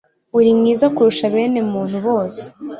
[0.37, 2.41] Uri mwiza kurusha bene muntu bose